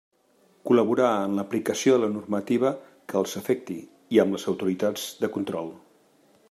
[0.69, 2.73] Col·laborar en l'aplicació de la normativa
[3.13, 3.77] que els afecti
[4.17, 5.71] i amb les autoritats de control.